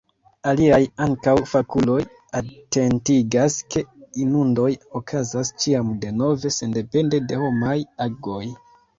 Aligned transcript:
Aliaj, 0.51 0.77
ankaŭ 1.03 1.33
fakuloj, 1.49 1.97
atentigas 2.39 3.57
ke 3.75 3.83
inundoj 4.23 4.69
okazas 5.01 5.51
ĉiam 5.65 5.91
denove, 6.05 6.51
sendepende 6.57 7.21
de 7.33 7.39
homaj 7.43 7.77
agoj. 8.07 8.43